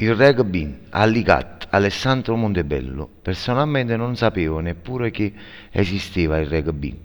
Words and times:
Il 0.00 0.14
rugby 0.14 0.86
all'ICAT 0.88 1.66
Alessandro 1.68 2.34
Montebello. 2.34 3.06
Personalmente 3.20 3.96
non 3.96 4.16
sapevo 4.16 4.60
neppure 4.60 5.10
che 5.10 5.30
esisteva 5.70 6.38
il 6.38 6.46
rugby. 6.46 6.98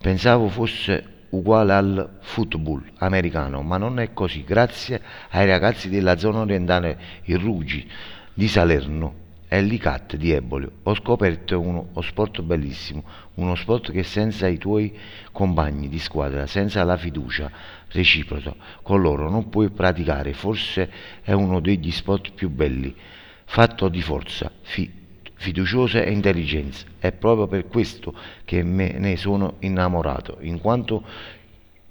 Pensavo 0.00 0.48
fosse 0.48 1.26
uguale 1.28 1.74
al 1.74 2.10
football 2.20 2.84
americano, 3.00 3.60
ma 3.60 3.76
non 3.76 4.00
è 4.00 4.14
così. 4.14 4.44
Grazie 4.44 5.02
ai 5.32 5.46
ragazzi 5.46 5.90
della 5.90 6.16
zona 6.16 6.38
orientale, 6.38 6.98
il 7.24 7.38
Rugi 7.38 7.86
di 8.32 8.48
Salerno 8.48 9.14
e 9.52 9.60
l'ICAT 9.60 10.16
di 10.16 10.30
Eboli, 10.30 10.66
ho 10.82 10.94
scoperto 10.94 11.60
uno 11.60 11.90
sport 12.00 12.40
bellissimo, 12.40 13.04
uno 13.34 13.54
sport 13.54 13.92
che 13.92 14.02
senza 14.02 14.46
i 14.46 14.56
tuoi 14.56 14.98
compagni 15.30 15.90
di 15.90 15.98
squadra, 15.98 16.46
senza 16.46 16.82
la 16.84 16.96
fiducia 16.96 17.50
reciproca 17.88 18.54
con 18.80 19.02
loro 19.02 19.28
non 19.28 19.50
puoi 19.50 19.68
praticare. 19.68 20.32
Forse 20.32 20.90
è 21.20 21.32
uno 21.32 21.60
degli 21.60 21.90
sport 21.90 22.32
più 22.32 22.48
belli, 22.48 22.96
fatto 23.44 23.90
di 23.90 24.00
forza, 24.00 24.50
fi- 24.62 24.90
fiduciosa 25.34 26.00
e 26.00 26.10
intelligenza. 26.12 26.86
È 26.98 27.12
proprio 27.12 27.46
per 27.46 27.66
questo 27.66 28.14
che 28.46 28.62
me 28.62 28.92
ne 28.92 29.18
sono 29.18 29.56
innamorato, 29.58 30.38
in 30.40 30.60
quanto 30.62 31.04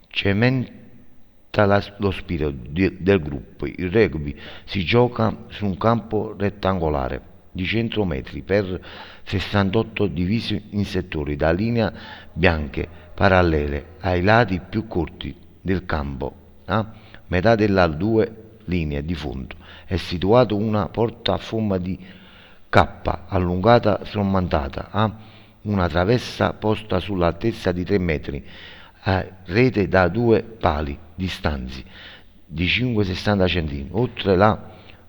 cementa 0.07 1.65
la- 1.65 1.93
lo 1.97 2.09
spirito 2.09 2.49
di- 2.49 2.97
del 3.03 3.21
gruppo. 3.21 3.67
Il 3.67 3.91
rugby 3.91 4.35
si 4.63 4.83
gioca 4.83 5.45
su 5.49 5.63
un 5.63 5.77
campo 5.77 6.33
rettangolare 6.35 7.29
di 7.51 7.65
100 7.65 8.05
metri 8.05 8.41
per 8.41 8.81
68 9.23 10.07
divisi 10.07 10.61
in 10.71 10.85
settori 10.85 11.35
da 11.35 11.51
linee 11.51 11.91
bianche 12.33 12.87
parallele 13.13 13.97
ai 13.99 14.21
lati 14.21 14.59
più 14.59 14.87
corti 14.87 15.35
del 15.59 15.85
campo. 15.85 16.33
A 16.65 16.91
metà 17.27 17.55
delle 17.55 17.95
due 17.97 18.35
linee 18.65 19.03
di 19.03 19.13
fondo 19.13 19.55
è 19.85 19.97
situata 19.97 20.53
una 20.53 20.87
porta 20.87 21.33
a 21.33 21.37
forma 21.37 21.77
di 21.77 21.97
K 22.69 22.87
allungata 23.27 24.05
sormontata 24.05 24.87
a 24.89 25.13
una 25.63 25.89
traversa 25.89 26.53
posta 26.53 26.99
sull'altezza 26.99 27.73
di 27.73 27.83
3 27.83 27.97
metri 27.99 28.45
a 29.03 29.25
rete 29.45 29.87
da 29.87 30.07
due 30.07 30.41
pali 30.41 30.97
distanti 31.13 31.83
di 32.45 32.65
5-60 32.65 33.45
cm. 33.45 33.87
Oltre 33.91 34.37
la 34.37 34.57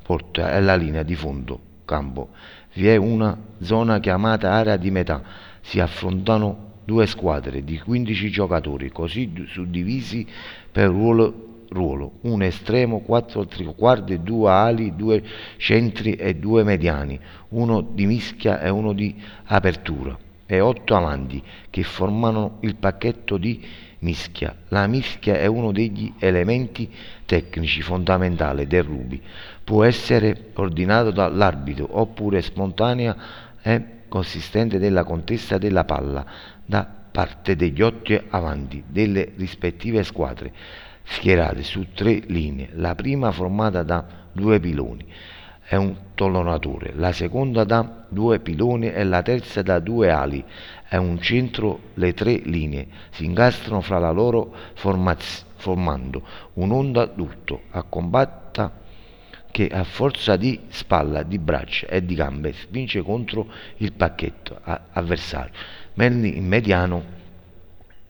porta 0.03 0.53
e 0.53 0.61
la 0.61 0.75
linea 0.75 1.05
di 1.05 1.15
fondo 1.15 1.71
campo 1.93 2.31
vi 2.75 2.89
è 2.89 2.97
una 2.97 3.37
zona 3.61 4.01
chiamata 4.01 4.51
area 4.51 4.77
di 4.77 4.91
metà. 4.91 5.23
Si 5.61 5.79
affrontano 5.79 6.71
due 6.84 7.07
squadre 7.07 7.62
di 7.62 7.79
15 7.79 8.31
giocatori, 8.31 8.91
così 8.91 9.31
suddivisi 9.47 10.27
per 10.71 10.89
ruolo, 10.89 11.65
ruolo. 11.69 12.12
un 12.23 12.43
estremo, 12.43 13.01
quattro 13.01 13.47
trequarti, 13.47 14.23
due 14.23 14.51
ali, 14.51 14.97
due 14.97 15.23
centri 15.59 16.15
e 16.15 16.34
due 16.37 16.65
mediani, 16.65 17.19
uno 17.51 17.83
di 17.83 18.06
mischia 18.06 18.61
e 18.61 18.71
uno 18.71 18.93
di 18.95 19.15
apertura, 19.45 20.17
e 20.47 20.61
otto 20.61 20.97
avanti 20.97 21.43
che 21.69 21.83
formano 21.83 22.56
il 22.61 22.77
pacchetto 22.77 23.37
di 23.37 23.62
mischia. 24.03 24.55
La 24.69 24.87
mischia 24.87 25.39
è 25.39 25.47
uno 25.47 25.73
degli 25.73 26.12
elementi 26.19 26.91
tecnici 27.25 27.83
fondamentali 27.83 28.67
del 28.67 28.83
rugby. 28.83 29.21
Può 29.65 29.85
essere 29.85 30.51
ordinato 30.55 31.11
dall'arbitro 31.11 31.89
oppure 31.91 32.43
spontanea 32.43 33.17
e 33.63 33.85
consistente 34.09 34.79
della 34.79 35.05
contesa 35.05 35.57
della 35.57 35.85
palla 35.85 36.25
da 36.65 36.87
parte 37.13 37.57
degli 37.57 37.81
otto 37.83 38.21
avanti 38.31 38.83
delle 38.87 39.33
rispettive 39.37 40.03
squadre, 40.03 40.53
schierate 41.05 41.63
su 41.63 41.93
tre 41.95 42.23
linee, 42.27 42.71
la 42.73 42.95
prima 42.95 43.31
formata 43.31 43.83
da 43.83 44.05
due 44.33 44.59
piloni 44.61 45.07
è 45.73 45.77
un 45.77 45.95
tolonatore, 46.15 46.93
la 46.97 47.13
seconda 47.13 47.65
da 47.65 48.05
due 48.09 48.41
piloni 48.41 48.91
e 48.93 49.05
la 49.05 49.23
terza 49.23 49.63
da 49.63 49.79
due 49.79 50.11
ali 50.11 50.45
è 50.87 50.97
un 50.97 51.21
centro, 51.21 51.78
le 51.95 52.12
tre 52.12 52.34
linee 52.45 52.89
si 53.11 53.25
incastrano 53.25 53.81
fra 53.81 53.99
la 53.99 54.11
loro 54.11 54.55
formaz- 54.75 55.47
formando 55.56 56.22
un'onda 56.55 57.06
d'urto 57.06 57.62
a 57.71 57.83
compatta 57.84 58.41
che 59.53 59.69
a 59.69 59.85
forza 59.85 60.35
di 60.37 60.59
spalla, 60.69 61.23
di 61.23 61.39
braccia 61.39 61.87
e 61.87 62.05
di 62.05 62.17
gambe 62.17 62.53
spinge 62.55 63.03
contro 63.03 63.47
il 63.77 63.93
pacchetto 63.93 64.59
avversario, 64.65 65.53
mentre 65.95 66.29
il 66.29 66.43
mediano 66.43 67.21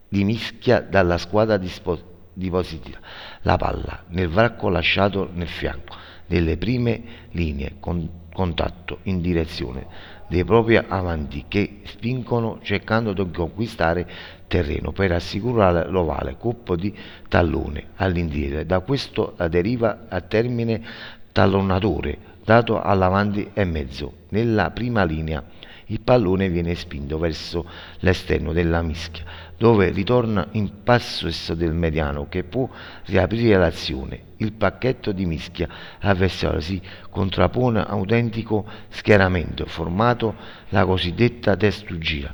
li 0.09 0.25
mischia 0.25 0.81
dalla 0.81 1.19
squadra 1.19 1.57
dispo- 1.57 2.11
dipositiva 2.33 2.99
la 3.43 3.57
palla 3.57 4.05
nel 4.09 4.29
varco 4.29 4.69
lasciato 4.69 5.29
nel 5.33 5.49
fianco 5.49 5.97
delle 6.27 6.57
prime 6.57 7.03
linee 7.33 7.75
con 7.79 8.21
contatto 8.33 9.01
in 9.03 9.21
direzione 9.21 9.87
dei 10.29 10.45
propri 10.45 10.77
avanti 10.77 11.45
che 11.47 11.81
spingono 11.85 12.59
cercando 12.63 13.13
di 13.13 13.31
conquistare 13.31 14.09
terreno 14.47 14.91
per 14.93 15.13
assicurare 15.13 15.89
l'ovale 15.89 16.37
colpo 16.39 16.75
di 16.75 16.95
tallone 17.29 17.89
all'indietro. 17.97 18.65
Da 18.65 18.81
questo 18.81 19.35
deriva 19.51 20.07
a 20.09 20.23
termine 20.23 20.83
tallonatore 21.33 22.31
dato 22.45 22.81
all'avanti 22.81 23.51
e 23.53 23.65
mezzo. 23.65 24.13
Nella 24.29 24.71
prima 24.71 25.05
linea 25.05 25.43
il 25.87 26.01
pallone 26.01 26.49
viene 26.49 26.75
spinto 26.75 27.19
verso 27.19 27.67
l'esterno 28.01 28.53
della 28.53 28.83
mischia, 28.83 29.25
dove 29.57 29.91
ritorna 29.91 30.49
in 30.53 30.83
possesso 30.83 31.55
del 31.55 31.73
mediano 31.73 32.29
che 32.29 32.45
può 32.45 32.69
riaprire 33.07 33.57
l'azione. 33.57 34.31
Il 34.37 34.53
pacchetto 34.53 35.13
di 35.13 35.27
mischia 35.27 35.69
avversario 36.01 36.61
si 36.61 36.81
contrappone 37.11 37.81
a 37.81 37.85
autentico 37.85 38.67
schieramento 38.89 39.67
formato 39.67 40.35
la 40.71 40.85
cosiddetta 40.85 41.57
testuggina 41.57 42.33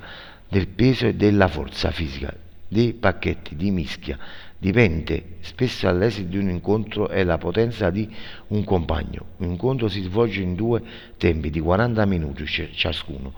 del 0.48 0.68
peso 0.68 1.06
e 1.06 1.14
della 1.14 1.48
forza 1.48 1.90
fisica 1.90 2.32
dei 2.68 2.92
pacchetti 2.92 3.56
di 3.56 3.70
mischia 3.70 4.18
dipende 4.58 5.36
spesso 5.40 5.88
all'esito 5.88 6.28
di 6.28 6.38
un 6.38 6.50
incontro 6.50 7.08
e 7.08 7.22
la 7.24 7.38
potenza 7.38 7.90
di 7.90 8.08
un 8.48 8.64
compagno. 8.64 9.26
Un 9.38 9.50
incontro 9.50 9.88
si 9.88 10.02
svolge 10.02 10.42
in 10.42 10.54
due 10.54 10.82
tempi 11.16 11.50
di 11.50 11.60
40 11.60 12.04
minuti 12.06 12.44
ciascuno, 12.46 13.32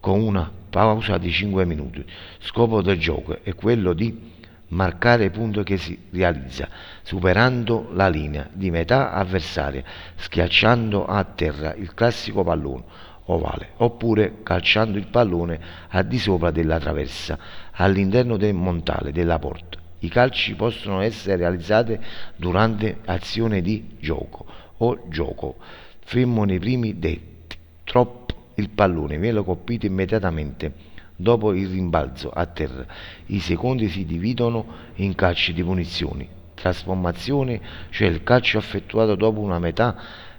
con 0.00 0.20
una 0.20 0.50
pausa 0.70 1.18
di 1.18 1.30
5 1.30 1.64
minuti. 1.64 2.04
Scopo 2.40 2.82
del 2.82 2.98
gioco 2.98 3.38
è 3.42 3.54
quello 3.54 3.92
di 3.92 4.30
marcare 4.68 5.24
il 5.24 5.30
punto 5.30 5.62
che 5.62 5.76
si 5.76 5.98
realizza, 6.10 6.68
superando 7.02 7.90
la 7.92 8.08
linea 8.08 8.48
di 8.50 8.70
metà 8.70 9.12
avversaria, 9.12 9.84
schiacciando 10.16 11.04
a 11.04 11.22
terra 11.24 11.74
il 11.74 11.92
classico 11.92 12.42
pallone 12.42 13.10
ovale, 13.26 13.72
oppure 13.76 14.42
calciando 14.42 14.98
il 14.98 15.06
pallone 15.06 15.60
al 15.90 16.06
di 16.06 16.18
sopra 16.18 16.50
della 16.50 16.80
traversa, 16.80 17.38
all'interno 17.72 18.36
del 18.36 18.54
montale 18.54 19.12
della 19.12 19.38
porta. 19.38 19.81
I 20.02 20.08
calci 20.08 20.54
possono 20.54 21.00
essere 21.00 21.36
realizzati 21.36 21.96
durante 22.34 22.98
azione 23.04 23.62
di 23.62 23.96
gioco 24.00 24.44
o 24.78 25.04
gioco. 25.08 25.56
Fermo 26.00 26.42
nei 26.42 26.58
primi 26.58 26.98
detti. 26.98 27.56
Troppo 27.84 28.50
il 28.56 28.70
pallone 28.70 29.18
viene 29.18 29.44
colpito 29.44 29.86
immediatamente 29.86 30.90
dopo 31.14 31.52
il 31.52 31.68
rimbalzo 31.68 32.30
a 32.30 32.46
terra. 32.46 32.84
I 33.26 33.38
secondi 33.38 33.88
si 33.88 34.04
dividono 34.04 34.66
in 34.96 35.14
calci 35.14 35.52
di 35.52 35.62
punizione. 35.62 36.40
Trasformazione, 36.54 37.60
cioè 37.90 38.08
il 38.08 38.24
calcio 38.24 38.58
effettuato 38.58 39.14
dopo 39.14 39.38
una 39.38 39.60
metà, 39.60 39.96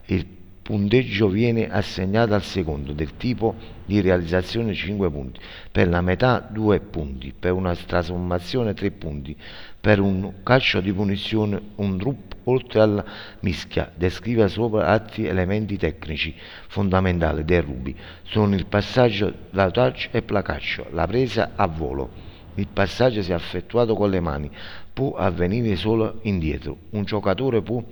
il 0.07 0.25
punteggio 0.63 1.28
viene 1.28 1.69
assegnato 1.69 2.34
al 2.34 2.41
secondo 2.41 2.94
del 2.94 3.18
tipo 3.18 3.53
di 3.85 4.00
realizzazione 4.00 4.74
5 4.74 5.12
punti, 5.12 5.40
per 5.69 5.90
la 5.90 6.00
metà 6.00 6.40
2 6.50 6.79
punti, 6.79 7.34
per 7.38 7.51
una 7.51 7.75
trasformazione 7.75 8.73
3 8.73 8.91
punti, 8.91 9.35
per 9.79 10.00
un 10.00 10.35
calcio 10.41 10.79
di 10.79 10.94
punizione 10.94 11.62
un 11.75 11.97
drop 11.97 12.35
oltre 12.46 12.79
alla 12.79 13.06
mischia. 13.41 13.91
Descrive 13.94 14.47
sopra 14.47 14.88
altri 14.88 15.28
elementi 15.28 15.78
tecnici 15.78 16.34
fondamentali 16.67 17.43
del 17.43 17.61
rugby, 17.61 17.93
sono 18.23 18.55
il 18.55 18.66
passaggio 18.66 19.34
da 19.49 19.70
touch 19.70 20.08
e 20.11 20.22
placaccio, 20.22 20.88
la 20.91 21.05
presa 21.05 21.52
a 21.55 21.67
volo. 21.67 22.32
Il 22.55 22.67
passaggio 22.72 23.22
se 23.22 23.34
effettuato 23.34 23.96
con 23.96 24.09
le 24.09 24.20
mani 24.20 24.49
può 24.93 25.16
avvenire 25.16 25.76
solo 25.76 26.20
indietro. 26.22 26.78
Un 26.91 27.03
giocatore 27.03 27.61
può 27.64 27.84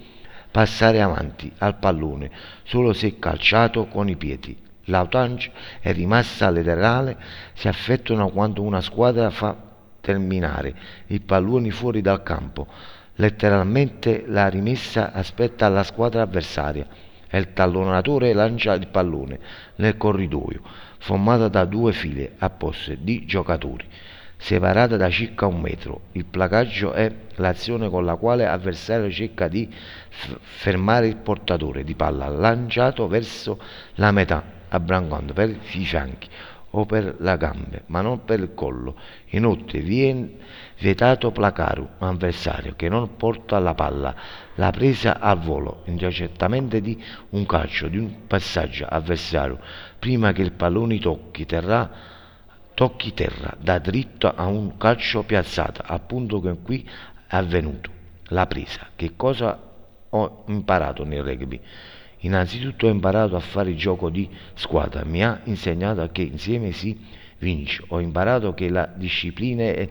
passare 0.51 1.01
avanti 1.01 1.51
al 1.59 1.77
pallone 1.77 2.29
solo 2.63 2.93
se 2.93 3.17
calciato 3.17 3.87
con 3.87 4.09
i 4.09 4.17
piedi. 4.17 4.55
L'outange 4.85 5.51
è 5.79 5.93
rimasta 5.93 6.49
laterale, 6.49 7.17
si 7.53 7.67
effettuano 7.67 8.29
quando 8.29 8.61
una 8.61 8.81
squadra 8.81 9.29
fa 9.29 9.55
terminare 10.01 10.73
il 11.07 11.21
pallone 11.21 11.71
fuori 11.71 12.01
dal 12.01 12.23
campo. 12.23 12.67
Letteralmente 13.15 14.23
la 14.27 14.47
rimessa 14.47 15.13
aspetta 15.13 15.69
la 15.69 15.83
squadra 15.83 16.23
avversaria 16.23 16.87
e 17.29 17.37
il 17.37 17.53
tallonatore 17.53 18.33
lancia 18.33 18.73
il 18.73 18.87
pallone 18.87 19.39
nel 19.75 19.95
corridoio, 19.95 20.61
formato 20.97 21.47
da 21.47 21.65
due 21.65 21.93
file 21.93 22.33
apposte 22.39 22.97
di 22.99 23.25
giocatori. 23.25 23.85
Separata 24.41 24.97
da 24.97 25.07
circa 25.11 25.45
un 25.45 25.61
metro. 25.61 26.01
Il 26.13 26.25
placaggio 26.25 26.93
è 26.93 27.13
l'azione 27.35 27.89
con 27.89 28.03
la 28.03 28.15
quale 28.15 28.43
l'avversario 28.43 29.11
cerca 29.11 29.47
di 29.47 29.69
fermare 30.39 31.07
il 31.07 31.17
portatore 31.17 31.83
di 31.83 31.93
palla 31.93 32.27
lanciato 32.27 33.07
verso 33.07 33.59
la 33.95 34.11
metà, 34.11 34.43
abbrancando 34.69 35.33
per 35.33 35.49
i 35.49 35.85
fianchi 35.85 36.27
o 36.71 36.85
per 36.87 37.17
le 37.19 37.37
gambe, 37.37 37.83
ma 37.87 38.01
non 38.01 38.25
per 38.25 38.39
il 38.39 38.55
collo. 38.55 38.95
Inoltre 39.29 39.79
viene 39.81 40.37
vietato 40.79 41.29
placare 41.29 41.79
un 41.79 42.07
avversario 42.07 42.73
che 42.75 42.89
non 42.89 43.15
porta 43.17 43.59
la 43.59 43.75
palla, 43.75 44.15
la 44.55 44.71
presa 44.71 45.19
al 45.19 45.37
volo, 45.37 45.83
intercettamente 45.85 46.81
di 46.81 46.99
un 47.29 47.45
calcio, 47.45 47.87
di 47.87 47.99
un 47.99 48.25
passaggio 48.25 48.85
avversario, 48.85 49.59
prima 49.99 50.31
che 50.31 50.41
il 50.41 50.53
pallone 50.53 50.97
tocchi 50.97 51.45
terra, 51.45 52.10
tocchi 52.81 53.13
terra, 53.13 53.55
da 53.59 53.77
dritto 53.77 54.33
a 54.33 54.47
un 54.47 54.75
calcio 54.75 55.21
piazzato, 55.21 55.83
al 55.85 56.01
punto 56.01 56.39
che 56.41 56.57
qui 56.63 56.83
è 57.27 57.35
avvenuto. 57.35 57.91
La 58.29 58.47
presa. 58.47 58.87
Che 58.95 59.11
cosa 59.15 59.61
ho 60.09 60.43
imparato 60.47 61.05
nel 61.05 61.21
rugby? 61.21 61.61
Innanzitutto 62.21 62.87
ho 62.87 62.89
imparato 62.89 63.35
a 63.35 63.39
fare 63.39 63.75
gioco 63.75 64.09
di 64.09 64.27
squadra, 64.55 65.05
mi 65.05 65.23
ha 65.23 65.41
insegnato 65.43 66.09
che 66.11 66.23
insieme 66.23 66.71
si 66.71 66.99
vince, 67.37 67.83
ho 67.87 67.99
imparato 67.99 68.55
che 68.55 68.67
la 68.67 68.91
disciplina 68.91 69.61
e 69.61 69.89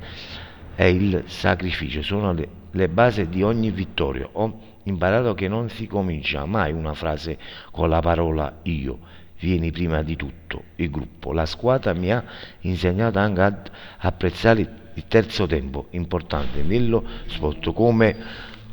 il 0.89 1.23
sacrificio 1.27 2.03
sono 2.03 2.33
le, 2.33 2.49
le 2.73 2.89
basi 2.89 3.29
di 3.29 3.45
ogni 3.45 3.71
vittoria, 3.71 4.29
ho 4.33 4.59
imparato 4.83 5.35
che 5.35 5.47
non 5.47 5.69
si 5.69 5.87
comincia 5.87 6.45
mai 6.45 6.73
una 6.73 6.95
frase 6.95 7.39
con 7.71 7.89
la 7.89 8.01
parola 8.01 8.59
io, 8.63 8.99
vieni 9.41 9.71
prima 9.73 10.03
di 10.03 10.17
tutto, 10.17 10.65
il 10.77 10.91
gruppo, 10.91 11.33
la 11.33 11.47
squadra 11.47 11.93
mi 11.95 12.13
ha 12.13 12.23
insegnato 12.61 13.19
anche 13.19 13.41
ad 13.41 13.71
apprezzare 13.99 14.61
il 14.95 15.05
terzo 15.09 15.47
tempo, 15.47 15.87
importante. 15.91 16.63
Nello 16.63 17.05
sport 17.27 17.73
come, 17.73 18.17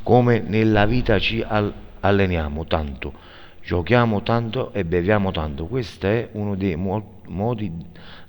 come 0.03 0.39
nella 0.39 0.85
vita 0.85 1.17
ci 1.19 1.43
alleniamo 1.99 2.65
tanto 2.65 3.25
giochiamo 3.67 4.23
tanto 4.23 4.71
e 4.71 4.85
beviamo 4.85 5.31
tanto. 5.31 5.65
Questo 5.65 6.07
è 6.07 6.29
uno 6.31 6.55
dei 6.55 6.77
modi 6.77 7.69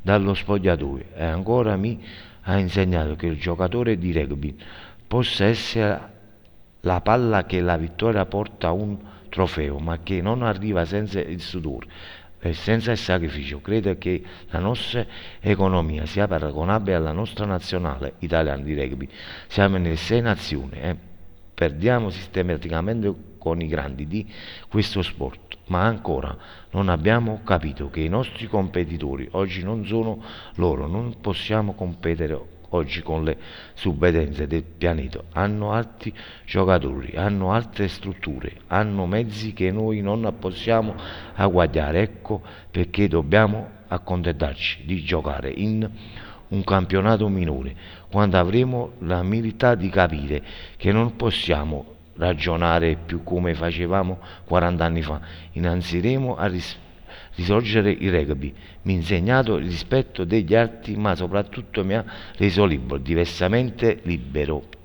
dallo 0.03 0.35
spogliatoio. 0.35 1.05
E 1.15 1.25
ancora 1.25 1.77
mi 1.77 2.03
ha 2.43 2.59
insegnato 2.59 3.15
che 3.15 3.27
il 3.27 3.39
giocatore 3.39 3.99
di 3.99 4.13
rugby 4.13 4.57
possa 5.07 5.45
essere 5.45 6.17
la 6.81 7.01
palla 7.03 7.45
che 7.45 7.61
la 7.61 7.77
vittoria 7.77 8.27
porta 8.27 8.69
a 8.69 8.73
un 8.73 8.99
trofeo, 9.29 9.79
ma 9.79 10.01
che 10.03 10.21
non 10.21 10.43
arriva 10.43 10.85
senza 10.85 11.21
il 11.21 11.41
sudore 11.41 11.87
e 12.41 12.53
senza 12.53 12.93
il 12.93 12.99
sacrificio. 12.99 13.61
Credo 13.61 13.97
che 13.99 14.23
la 14.51 14.59
nostra 14.59 15.05
economia 15.41 16.07
sia 16.07 16.27
paragonabile 16.27 16.97
alla 16.97 17.13
nostra 17.13 17.45
nazionale 17.45 18.15
italiana 18.21 18.63
di 18.63 18.75
rugby. 18.75 19.09
Siamo 19.47 19.77
nelle 19.77 19.97
sei 19.97 20.21
nazioni 20.21 20.79
e 20.79 20.97
perdiamo 21.55 22.11
sistematicamente 22.11 23.13
con 23.39 23.61
i 23.61 23.69
grandi 23.69 24.07
di 24.07 24.31
questo 24.69 25.03
sport, 25.03 25.57
ma 25.67 25.85
ancora 25.85 26.37
non 26.71 26.89
abbiamo 26.89 27.41
capito 27.45 27.91
che 27.91 28.01
i 28.01 28.09
nostri 28.09 28.47
competitori 28.47 29.29
oggi 29.33 29.63
non 29.63 29.87
sono 29.87 30.23
loro, 30.55 30.87
non 30.87 31.17
possiamo 31.21 31.75
competere 31.75 32.57
oggi 32.71 33.03
con 33.03 33.25
le 33.25 33.37
subvedenze 33.75 34.47
del 34.47 34.63
pianeta, 34.63 35.23
hanno 35.33 35.73
altri 35.73 36.13
giocatori, 36.45 37.17
hanno 37.17 37.53
altre 37.53 37.89
strutture, 37.89 38.53
hanno 38.69 39.07
mezzi 39.07 39.53
che 39.53 39.71
noi 39.71 40.01
non 40.01 40.35
possiamo 40.39 40.95
agguagliare, 41.35 42.01
ecco 42.03 42.43
perché 42.71 43.09
dobbiamo 43.09 43.77
accontentarci 43.89 44.85
di 44.85 45.03
giocare 45.03 45.51
in 45.51 45.89
un 46.49 46.65
campionato 46.65 47.29
minore, 47.29 47.75
quando 48.11 48.39
avremo 48.39 48.93
la 49.01 49.23
milità 49.23 49.75
di 49.75 49.89
capire 49.89 50.43
che 50.77 50.93
non 50.93 51.17
possiamo 51.17 51.97
ragionare 52.17 52.97
più 52.97 53.23
come 53.23 53.55
facevamo 53.55 54.19
40 54.45 54.85
anni 54.85 55.03
fa. 55.03 55.21
Innanziremo 55.53 56.37
a 56.37 56.47
ris- 56.47 56.79
risorgere 57.35 57.91
il 57.91 58.11
rugby. 58.11 58.53
Mi 58.83 58.95
ha 58.95 58.97
insegnato 58.97 59.57
il 59.57 59.67
rispetto 59.67 60.25
degli 60.25 60.55
altri, 60.55 60.97
ma 60.97 61.15
soprattutto 61.15 61.85
mi 61.85 61.95
ha 61.95 62.05
reso 62.37 62.65
libero, 62.65 62.99
diversamente 62.99 64.01
libero. 64.03 64.78